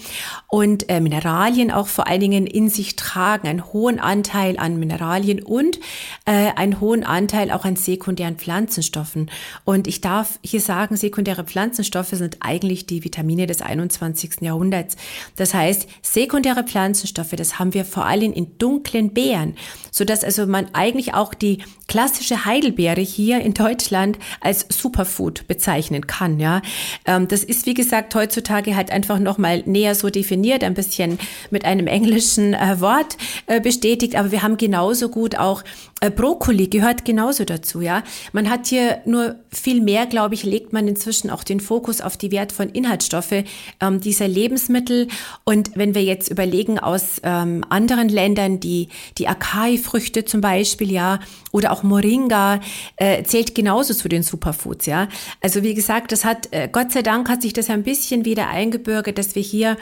und 0.47 0.89
äh, 0.89 0.99
Mineralien 0.99 1.71
auch 1.71 1.87
vor 1.87 2.07
allen 2.07 2.21
Dingen 2.21 2.47
in 2.47 2.69
sich 2.69 2.95
tragen, 2.95 3.47
einen 3.47 3.65
hohen 3.73 3.99
Anteil 3.99 4.57
an 4.57 4.77
Mineralien 4.77 5.41
und 5.41 5.79
äh, 6.25 6.51
einen 6.55 6.79
hohen 6.79 7.03
Anteil 7.03 7.51
auch 7.51 7.65
an 7.65 7.75
sekundären 7.75 8.37
Pflanzenstoffen. 8.37 9.29
Und 9.63 9.87
ich 9.87 10.01
darf 10.01 10.39
hier 10.43 10.61
sagen, 10.65 10.97
sekundäre 10.97 11.43
Pflanzenstoffe 11.43 12.09
sind 12.09 12.37
eigentlich 12.41 12.85
die 12.85 13.03
Vitamine 13.03 13.47
des 13.47 13.61
21. 13.61 14.41
Jahrhunderts. 14.41 14.95
Das 15.35 15.53
heißt, 15.53 15.87
sekundäre 16.01 16.63
Pflanzenstoffe, 16.63 17.31
das 17.31 17.59
haben 17.59 17.73
wir 17.73 17.85
vor 17.85 18.05
allem 18.05 18.33
in 18.33 18.57
dunklen 18.57 19.13
Beeren, 19.13 19.55
sodass 19.91 20.23
also 20.23 20.45
man 20.45 20.67
eigentlich 20.73 21.13
auch 21.13 21.33
die 21.33 21.59
klassische 21.87 22.45
Heidelbeere 22.45 23.01
hier 23.01 23.41
in 23.41 23.53
Deutschland 23.53 24.17
als 24.41 24.65
Superfood 24.69 25.47
bezeichnen 25.47 26.07
kann. 26.07 26.39
Ja, 26.39 26.61
ähm, 27.05 27.27
das 27.27 27.43
ist 27.43 27.65
wie 27.65 27.73
gesagt 27.73 28.15
heutzutage 28.15 28.75
halt 28.75 28.91
einfach 28.91 29.19
noch 29.19 29.37
mal 29.37 29.63
näher 29.65 29.95
so 29.95 30.09
definiert, 30.09 30.63
ein 30.63 30.73
bisschen 30.73 31.19
mit 31.51 31.65
einem 31.65 31.87
englischen 31.87 32.53
äh, 32.53 32.81
Wort 32.81 33.17
äh, 33.45 33.61
bestätigt. 33.61 34.15
Aber 34.15 34.31
wir 34.31 34.41
haben 34.41 34.57
genauso 34.57 35.09
gut 35.09 35.37
auch 35.37 35.63
äh, 36.01 36.09
Brokkoli 36.09 36.67
gehört 36.67 37.05
genauso 37.05 37.45
dazu. 37.45 37.81
Ja, 37.81 38.03
man 38.33 38.49
hat 38.49 38.67
hier 38.67 39.01
nur 39.05 39.35
viel 39.49 39.81
mehr, 39.81 40.05
glaube 40.05 40.33
ich, 40.35 40.43
legt 40.55 40.71
man 40.71 40.87
inzwischen 40.87 41.29
auch 41.29 41.43
den 41.43 41.59
Fokus 41.59 41.99
auf 41.99 42.15
die 42.15 42.31
wertvollen 42.31 42.71
Inhaltsstoffe 42.71 43.43
ähm, 43.81 43.99
dieser 43.99 44.25
Lebensmittel. 44.29 45.09
Und 45.43 45.71
wenn 45.75 45.93
wir 45.93 46.03
jetzt 46.03 46.29
überlegen 46.29 46.79
aus 46.79 47.19
ähm, 47.23 47.65
anderen 47.67 48.07
Ländern, 48.07 48.61
die 48.61 48.87
die 49.17 49.27
Acai-Früchte 49.27 50.23
zum 50.23 50.39
Beispiel, 50.39 50.93
ja, 50.93 51.19
oder 51.51 51.73
auch 51.73 51.83
Moringa 51.83 52.61
äh, 52.95 53.23
zählt 53.23 53.53
genauso 53.53 53.93
zu 53.93 54.07
den 54.07 54.23
Superfoods, 54.23 54.85
ja. 54.85 55.09
Also 55.41 55.61
wie 55.61 55.73
gesagt, 55.73 56.13
das 56.13 56.23
hat 56.23 56.47
äh, 56.51 56.69
Gott 56.71 56.93
sei 56.93 57.01
Dank 57.01 57.27
hat 57.27 57.41
sich 57.41 57.51
das 57.51 57.69
ein 57.69 57.83
bisschen 57.83 58.23
wieder 58.23 58.47
eingebürgert, 58.47 59.17
dass 59.17 59.35
wir 59.35 59.43
hier 59.43 59.75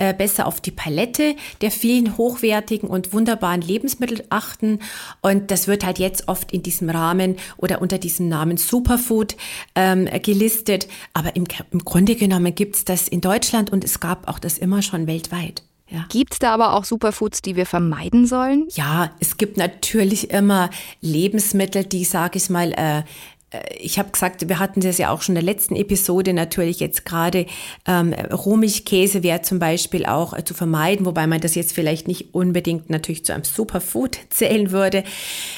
äh, 0.00 0.14
besser 0.14 0.46
auf 0.46 0.60
die 0.60 0.70
Palette 0.70 1.36
der 1.60 1.70
vielen 1.70 2.16
hochwertigen 2.16 2.88
und 2.88 3.12
wunderbaren 3.12 3.60
Lebensmittel 3.60 4.24
achten. 4.30 4.80
Und 5.20 5.50
das 5.50 5.68
wird 5.68 5.84
halt 5.84 5.98
jetzt 5.98 6.26
oft 6.26 6.52
in 6.52 6.62
diesem 6.62 6.88
Rahmen 6.90 7.36
oder 7.58 7.82
unter 7.82 7.98
diesem 7.98 8.28
Namen 8.28 8.56
Superfood 8.56 9.36
ähm, 9.74 10.08
gelistet. 10.22 10.88
Aber 11.12 11.36
im, 11.36 11.44
im 11.70 11.84
Grunde 11.84 12.16
genommen 12.16 12.54
gibt 12.54 12.76
es 12.76 12.84
das 12.84 13.08
in 13.08 13.20
Deutschland 13.20 13.70
und 13.70 13.84
es 13.84 14.00
gab 14.00 14.26
auch 14.26 14.38
das 14.38 14.58
immer 14.58 14.82
schon 14.82 15.06
weltweit. 15.06 15.62
Ja. 15.90 16.06
Gibt 16.08 16.34
es 16.34 16.38
da 16.38 16.54
aber 16.54 16.74
auch 16.74 16.84
Superfoods, 16.84 17.42
die 17.42 17.56
wir 17.56 17.66
vermeiden 17.66 18.26
sollen? 18.26 18.68
Ja, 18.70 19.10
es 19.18 19.36
gibt 19.36 19.56
natürlich 19.56 20.30
immer 20.30 20.70
Lebensmittel, 21.00 21.84
die, 21.84 22.04
sage 22.04 22.38
ich 22.38 22.48
mal, 22.48 22.72
äh, 22.72 23.02
ich 23.78 23.98
habe 23.98 24.10
gesagt, 24.10 24.48
wir 24.48 24.58
hatten 24.58 24.80
das 24.80 24.98
ja 24.98 25.10
auch 25.10 25.22
schon 25.22 25.34
in 25.34 25.44
der 25.44 25.54
letzten 25.54 25.74
Episode, 25.74 26.32
natürlich 26.32 26.78
jetzt 26.78 27.04
gerade 27.04 27.46
ähm, 27.86 28.12
Rohmilchkäse 28.12 29.22
wäre 29.22 29.42
zum 29.42 29.58
Beispiel 29.58 30.06
auch 30.06 30.34
äh, 30.36 30.44
zu 30.44 30.54
vermeiden, 30.54 31.04
wobei 31.04 31.26
man 31.26 31.40
das 31.40 31.56
jetzt 31.56 31.72
vielleicht 31.72 32.06
nicht 32.06 32.32
unbedingt 32.34 32.90
natürlich 32.90 33.24
zu 33.24 33.34
einem 33.34 33.44
Superfood 33.44 34.18
zählen 34.30 34.70
würde. 34.70 35.02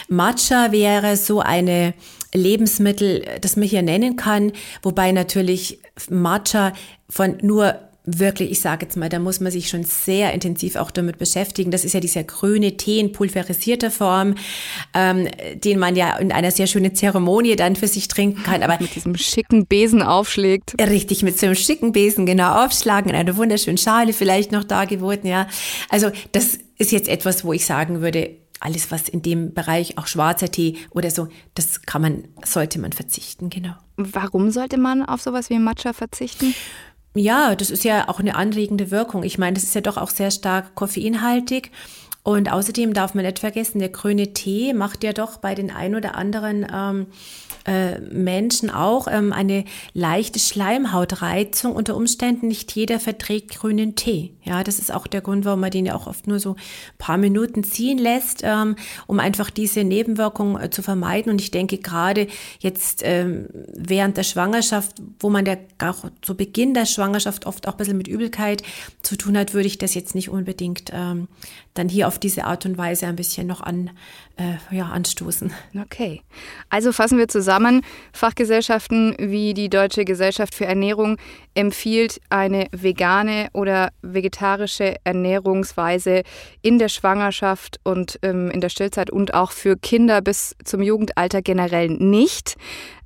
Matcha 0.08 0.72
wäre 0.72 1.16
so 1.16 1.40
eine 1.40 1.92
Lebensmittel, 2.32 3.26
das 3.42 3.56
man 3.56 3.68
hier 3.68 3.82
nennen 3.82 4.16
kann, 4.16 4.52
wobei 4.82 5.12
natürlich 5.12 5.78
Matcha 6.08 6.72
von 7.10 7.36
nur 7.42 7.78
wirklich, 8.04 8.50
ich 8.50 8.60
sage 8.60 8.86
jetzt 8.86 8.96
mal, 8.96 9.08
da 9.08 9.18
muss 9.18 9.40
man 9.40 9.52
sich 9.52 9.68
schon 9.68 9.84
sehr 9.84 10.32
intensiv 10.32 10.76
auch 10.76 10.90
damit 10.90 11.18
beschäftigen. 11.18 11.70
Das 11.70 11.84
ist 11.84 11.92
ja 11.92 12.00
dieser 12.00 12.24
grüne 12.24 12.76
Tee 12.76 12.98
in 12.98 13.12
pulverisierter 13.12 13.90
Form, 13.90 14.34
ähm, 14.92 15.28
den 15.54 15.78
man 15.78 15.94
ja 15.94 16.16
in 16.16 16.32
einer 16.32 16.50
sehr 16.50 16.66
schönen 16.66 16.94
Zeremonie 16.94 17.54
dann 17.54 17.76
für 17.76 17.86
sich 17.86 18.08
trinken 18.08 18.42
kann. 18.42 18.62
Aber 18.62 18.78
mit 18.80 18.94
diesem 18.94 19.16
schicken 19.16 19.66
Besen 19.66 20.02
aufschlägt. 20.02 20.74
Richtig, 20.80 21.22
mit 21.22 21.38
so 21.38 21.46
einem 21.46 21.54
schicken 21.54 21.92
Besen 21.92 22.26
genau 22.26 22.64
aufschlagen, 22.64 23.10
in 23.10 23.16
einer 23.16 23.36
wunderschönen 23.36 23.78
Schale 23.78 24.12
vielleicht 24.12 24.50
noch 24.50 24.64
dargeboten, 24.64 25.28
ja. 25.28 25.46
Also 25.88 26.10
das 26.32 26.58
ist 26.78 26.90
jetzt 26.90 27.08
etwas, 27.08 27.44
wo 27.44 27.52
ich 27.52 27.64
sagen 27.64 28.00
würde, 28.00 28.36
alles, 28.58 28.90
was 28.90 29.08
in 29.08 29.22
dem 29.22 29.54
Bereich 29.54 29.98
auch 29.98 30.06
schwarzer 30.06 30.50
Tee 30.50 30.76
oder 30.90 31.10
so, 31.10 31.28
das 31.54 31.82
kann 31.82 32.02
man, 32.02 32.24
sollte 32.44 32.80
man 32.80 32.92
verzichten, 32.92 33.50
genau. 33.50 33.74
Warum 33.96 34.50
sollte 34.50 34.78
man 34.78 35.04
auf 35.04 35.20
sowas 35.20 35.50
wie 35.50 35.58
Matcha 35.58 35.92
verzichten? 35.92 36.54
Ja, 37.14 37.54
das 37.54 37.70
ist 37.70 37.84
ja 37.84 38.08
auch 38.08 38.20
eine 38.20 38.36
anregende 38.36 38.90
Wirkung. 38.90 39.22
Ich 39.22 39.38
meine, 39.38 39.54
das 39.54 39.64
ist 39.64 39.74
ja 39.74 39.82
doch 39.82 39.98
auch 39.98 40.10
sehr 40.10 40.30
stark 40.30 40.74
koffeinhaltig. 40.74 41.70
Und 42.24 42.52
außerdem 42.52 42.94
darf 42.94 43.14
man 43.14 43.24
nicht 43.24 43.40
vergessen, 43.40 43.80
der 43.80 43.88
grüne 43.88 44.32
Tee 44.32 44.74
macht 44.74 45.02
ja 45.02 45.12
doch 45.12 45.38
bei 45.38 45.56
den 45.56 45.72
ein 45.72 45.96
oder 45.96 46.14
anderen 46.14 46.64
ähm, 46.72 47.06
äh, 47.66 47.98
Menschen 48.00 48.70
auch 48.70 49.08
ähm, 49.10 49.32
eine 49.32 49.64
leichte 49.92 50.38
Schleimhautreizung. 50.38 51.74
Unter 51.74 51.96
Umständen 51.96 52.48
nicht 52.48 52.72
jeder 52.76 53.00
verträgt 53.00 53.58
grünen 53.58 53.96
Tee. 53.96 54.34
Ja, 54.44 54.62
das 54.62 54.78
ist 54.78 54.92
auch 54.92 55.08
der 55.08 55.20
Grund, 55.20 55.44
warum 55.44 55.60
man 55.60 55.70
den 55.70 55.86
ja 55.86 55.96
auch 55.96 56.06
oft 56.06 56.26
nur 56.28 56.38
so 56.38 56.56
paar 56.98 57.18
Minuten 57.18 57.64
ziehen 57.64 57.98
lässt, 57.98 58.42
ähm, 58.44 58.76
um 59.06 59.18
einfach 59.18 59.50
diese 59.50 59.82
Nebenwirkungen 59.82 60.62
äh, 60.62 60.70
zu 60.70 60.82
vermeiden. 60.82 61.32
Und 61.32 61.40
ich 61.40 61.50
denke 61.50 61.78
gerade 61.78 62.28
jetzt 62.60 63.02
ähm, 63.04 63.48
während 63.74 64.16
der 64.16 64.24
Schwangerschaft, 64.24 65.02
wo 65.18 65.28
man 65.28 65.44
ja 65.46 65.56
auch 65.78 66.04
zu 66.20 66.36
Beginn 66.36 66.74
der 66.74 66.86
Schwangerschaft 66.86 67.46
oft 67.46 67.66
auch 67.66 67.72
ein 67.72 67.78
bisschen 67.78 67.96
mit 67.96 68.08
Übelkeit 68.08 68.62
zu 69.02 69.16
tun 69.16 69.36
hat, 69.36 69.54
würde 69.54 69.66
ich 69.66 69.78
das 69.78 69.94
jetzt 69.94 70.14
nicht 70.14 70.28
unbedingt 70.28 70.90
ähm, 70.92 71.26
dann 71.74 71.88
hier 71.88 72.08
auf 72.12 72.18
diese 72.18 72.44
Art 72.44 72.66
und 72.66 72.76
Weise 72.76 73.06
ein 73.06 73.16
bisschen 73.16 73.46
noch 73.46 73.62
an, 73.62 73.90
äh, 74.36 74.74
ja, 74.74 74.84
anstoßen. 74.86 75.50
Okay. 75.80 76.20
Also 76.68 76.92
fassen 76.92 77.16
wir 77.16 77.26
zusammen. 77.26 77.80
Fachgesellschaften 78.12 79.16
wie 79.18 79.54
die 79.54 79.70
Deutsche 79.70 80.04
Gesellschaft 80.04 80.54
für 80.54 80.66
Ernährung 80.66 81.16
empfiehlt 81.54 82.20
eine 82.28 82.66
vegane 82.70 83.48
oder 83.54 83.92
vegetarische 84.02 84.96
Ernährungsweise 85.04 86.22
in 86.60 86.78
der 86.78 86.88
Schwangerschaft 86.88 87.80
und 87.82 88.18
ähm, 88.22 88.50
in 88.50 88.60
der 88.60 88.68
Stillzeit 88.68 89.10
und 89.10 89.32
auch 89.32 89.50
für 89.50 89.78
Kinder 89.78 90.20
bis 90.20 90.54
zum 90.64 90.82
Jugendalter 90.82 91.40
generell 91.40 91.88
nicht. 91.88 92.56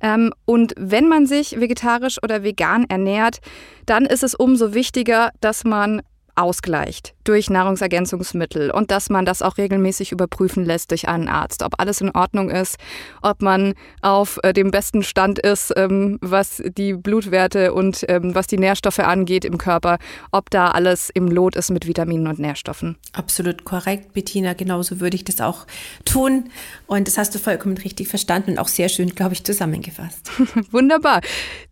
Ähm, 0.01 0.33
und 0.43 0.73
wenn 0.77 1.07
man 1.07 1.27
sich 1.27 1.61
vegetarisch 1.61 2.21
oder 2.21 2.43
vegan 2.43 2.85
ernährt, 2.89 3.39
dann 3.85 4.05
ist 4.05 4.23
es 4.23 4.35
umso 4.35 4.73
wichtiger, 4.73 5.31
dass 5.39 5.63
man 5.63 6.01
ausgleicht 6.37 7.13
durch 7.23 7.49
Nahrungsergänzungsmittel 7.49 8.71
und 8.71 8.91
dass 8.91 9.09
man 9.09 9.25
das 9.25 9.41
auch 9.41 9.57
regelmäßig 9.57 10.11
überprüfen 10.11 10.63
lässt 10.63 10.91
durch 10.91 11.07
einen 11.09 11.27
Arzt, 11.27 11.63
ob 11.63 11.79
alles 11.79 11.99
in 11.99 12.11
Ordnung 12.11 12.49
ist, 12.49 12.77
ob 13.21 13.41
man 13.41 13.73
auf 14.01 14.39
äh, 14.43 14.53
dem 14.53 14.71
besten 14.71 15.03
Stand 15.03 15.39
ist, 15.39 15.73
ähm, 15.75 16.19
was 16.21 16.63
die 16.65 16.93
Blutwerte 16.93 17.73
und 17.73 18.05
ähm, 18.07 18.33
was 18.33 18.47
die 18.47 18.57
Nährstoffe 18.57 18.99
angeht 18.99 19.43
im 19.43 19.57
Körper, 19.57 19.97
ob 20.31 20.49
da 20.49 20.71
alles 20.71 21.09
im 21.13 21.27
Lot 21.27 21.55
ist 21.55 21.69
mit 21.71 21.87
Vitaminen 21.87 22.27
und 22.27 22.39
Nährstoffen. 22.39 22.97
Absolut 23.13 23.65
korrekt, 23.65 24.13
Bettina. 24.13 24.53
Genauso 24.53 24.99
würde 24.99 25.15
ich 25.15 25.25
das 25.25 25.41
auch 25.41 25.65
tun. 26.05 26.49
Und 26.85 27.07
das 27.07 27.17
hast 27.17 27.35
du 27.35 27.39
vollkommen 27.39 27.77
richtig 27.77 28.07
verstanden 28.07 28.51
und 28.51 28.59
auch 28.59 28.67
sehr 28.67 28.89
schön, 28.89 29.09
glaube 29.09 29.33
ich, 29.33 29.43
zusammengefasst. 29.43 30.31
Wunderbar. 30.71 31.21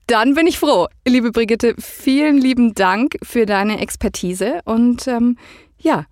Dann 0.08 0.36
bin 0.36 0.46
ich 0.46 0.60
froh. 0.60 0.88
Liebe 1.08 1.32
Brigitte, 1.32 1.74
vielen 1.80 2.38
lieben 2.38 2.76
Dank 2.76 3.18
für 3.24 3.48
deine 3.48 3.80
Expertise 3.80 4.60
und 4.64 5.08
ähm, 5.08 5.38
ja, 5.80 6.06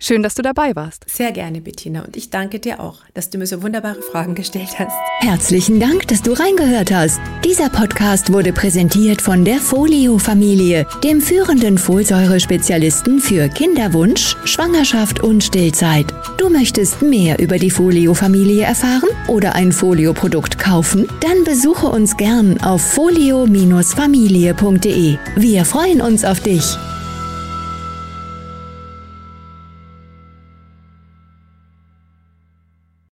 Schön, 0.00 0.22
dass 0.22 0.36
du 0.36 0.42
dabei 0.42 0.76
warst. 0.76 1.04
Sehr 1.08 1.32
gerne, 1.32 1.60
Bettina. 1.60 2.04
Und 2.04 2.16
ich 2.16 2.30
danke 2.30 2.60
dir 2.60 2.78
auch, 2.78 3.00
dass 3.14 3.30
du 3.30 3.38
mir 3.38 3.48
so 3.48 3.62
wunderbare 3.62 4.00
Fragen 4.00 4.36
gestellt 4.36 4.78
hast. 4.78 4.96
Herzlichen 5.18 5.80
Dank, 5.80 6.06
dass 6.06 6.22
du 6.22 6.30
reingehört 6.32 6.92
hast. 6.92 7.20
Dieser 7.44 7.68
Podcast 7.68 8.32
wurde 8.32 8.52
präsentiert 8.52 9.20
von 9.20 9.44
der 9.44 9.56
Folio-Familie, 9.56 10.86
dem 11.02 11.20
führenden 11.20 11.78
Folsäure-Spezialisten 11.78 13.18
für 13.18 13.48
Kinderwunsch, 13.48 14.36
Schwangerschaft 14.44 15.18
und 15.20 15.42
Stillzeit. 15.42 16.06
Du 16.38 16.48
möchtest 16.48 17.02
mehr 17.02 17.40
über 17.40 17.58
die 17.58 17.70
Folio-Familie 17.70 18.62
erfahren 18.62 19.08
oder 19.26 19.56
ein 19.56 19.72
Folio-Produkt 19.72 20.60
kaufen? 20.60 21.08
Dann 21.20 21.42
besuche 21.42 21.88
uns 21.88 22.16
gern 22.16 22.60
auf 22.60 22.82
folio-familie.de. 22.82 25.18
Wir 25.34 25.64
freuen 25.64 26.00
uns 26.00 26.24
auf 26.24 26.38
dich. 26.38 26.78